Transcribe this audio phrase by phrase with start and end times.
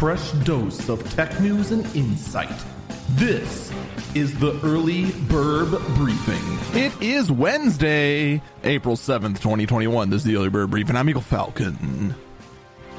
[0.00, 2.64] fresh dose of tech news and insight.
[3.10, 3.70] This
[4.14, 6.40] is the Early Bird Briefing.
[6.72, 10.08] It is Wednesday, April 7th, 2021.
[10.08, 10.96] This is the Early Bird Briefing.
[10.96, 12.14] I'm Eagle Falcon.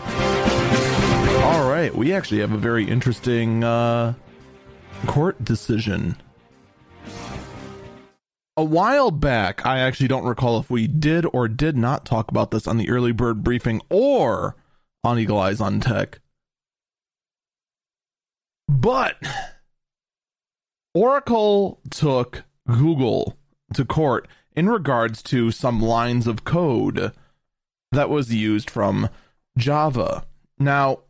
[0.05, 4.13] All right, we actually have a very interesting uh,
[5.07, 6.17] court decision.
[8.55, 12.51] A while back, I actually don't recall if we did or did not talk about
[12.51, 14.55] this on the Early Bird Briefing or
[15.03, 16.19] on Eagle Eyes on Tech.
[18.71, 19.17] But
[20.93, 23.37] Oracle took Google
[23.73, 27.11] to court in regards to some lines of code
[27.91, 29.09] that was used from
[29.57, 30.25] Java.
[30.57, 31.01] Now,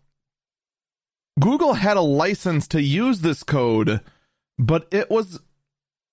[1.39, 4.01] Google had a license to use this code,
[4.57, 5.39] but it was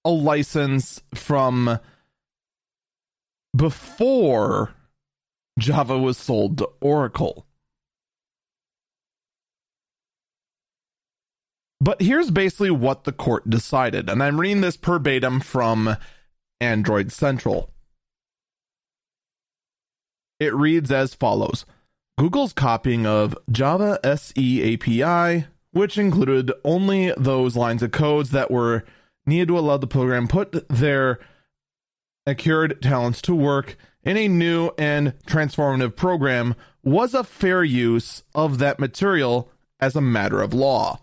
[0.05, 1.79] a license from
[3.57, 4.75] before
[5.59, 7.48] Java was sold to Oracle.
[11.81, 15.97] But here's basically what the court decided, and I'm reading this verbatim from
[16.61, 17.71] Android Central.
[20.41, 21.65] It reads as follows
[22.19, 28.85] Google's copying of Java SE API, which included only those lines of codes that were
[29.25, 31.21] needed to allow the program put their
[32.27, 38.59] acquired talents to work in a new and transformative program, was a fair use of
[38.59, 41.01] that material as a matter of law.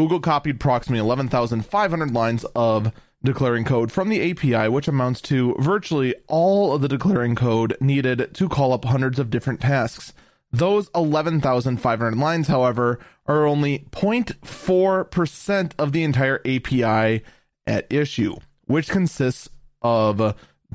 [0.00, 2.90] Google copied approximately 11,500 lines of
[3.22, 8.30] declaring code from the API, which amounts to virtually all of the declaring code needed
[8.32, 10.14] to call up hundreds of different tasks.
[10.50, 17.22] Those 11,500 lines, however, are only 0.4% of the entire API
[17.66, 19.50] at issue, which consists
[19.82, 20.16] of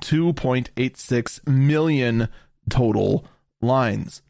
[0.02, 2.28] 2.86 million
[2.70, 3.26] total
[3.60, 4.22] lines.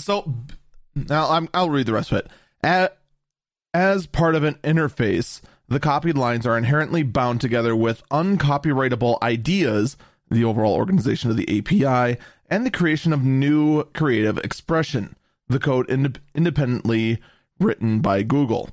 [0.00, 0.34] So
[0.96, 2.26] now I'm, I'll read the rest of it.
[2.64, 2.98] At,
[3.74, 9.96] as part of an interface, the copied lines are inherently bound together with uncopyrightable ideas,
[10.30, 12.18] the overall organization of the API,
[12.50, 15.14] and the creation of new creative expression,
[15.48, 17.18] the code ind- independently
[17.60, 18.70] written by Google.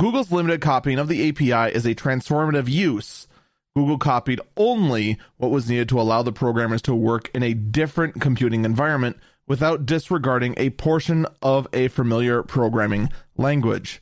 [0.00, 3.28] Google's limited copying of the API is a transformative use.
[3.76, 8.20] Google copied only what was needed to allow the programmers to work in a different
[8.20, 9.16] computing environment
[9.52, 14.00] without disregarding a portion of a familiar programming language.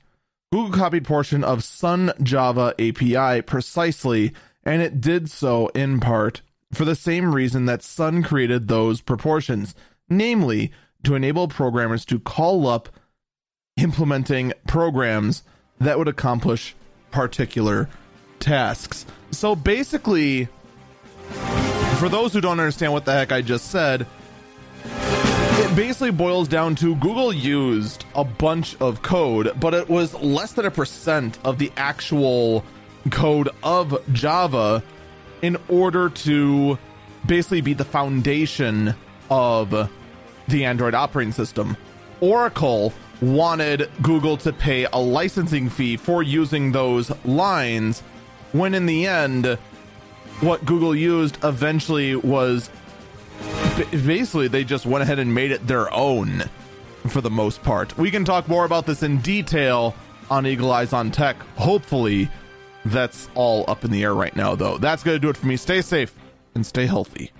[0.53, 6.85] Google copied portion of Sun Java API precisely, and it did so in part for
[6.85, 9.75] the same reason that Sun created those proportions,
[10.09, 10.71] namely
[11.03, 12.89] to enable programmers to call up
[13.77, 15.43] implementing programs
[15.81, 16.77] that would accomplish
[17.11, 17.89] particular
[18.39, 19.05] tasks.
[19.33, 20.47] So basically,
[21.99, 24.07] for those who don't understand what the heck I just said,
[25.61, 30.55] it basically boils down to Google used a bunch of code, but it was less
[30.55, 32.65] than a percent of the actual
[33.11, 34.83] code of Java
[35.43, 36.79] in order to
[37.27, 38.95] basically be the foundation
[39.29, 39.91] of
[40.49, 41.77] the Android operating system.
[42.23, 48.01] Oracle wanted Google to pay a licensing fee for using those lines,
[48.53, 49.59] when in the end,
[50.41, 52.71] what Google used eventually was
[53.85, 56.45] basically they just went ahead and made it their own
[57.09, 57.97] for the most part.
[57.97, 59.95] We can talk more about this in detail
[60.31, 61.37] on Eagle Eyes on Tech.
[61.57, 62.31] Hopefully,
[62.85, 64.79] that's all up in the air right now, though.
[64.79, 65.57] That's going to do it for me.
[65.57, 66.15] Stay safe
[66.55, 67.33] and stay healthy.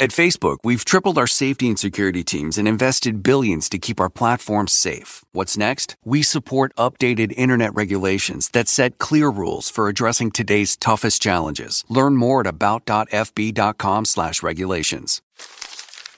[0.00, 4.08] At Facebook, we've tripled our safety and security teams and invested billions to keep our
[4.08, 5.22] platforms safe.
[5.32, 5.94] What's next?
[6.06, 11.84] We support updated internet regulations that set clear rules for addressing today's toughest challenges.
[11.90, 15.20] Learn more at about.fb.com slash regulations.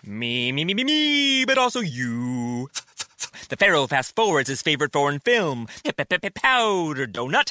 [0.06, 2.69] Me, me, me, me, me, but also you.
[3.49, 7.50] The Pharaoh fast forwards his favorite foreign film, Powder Donut.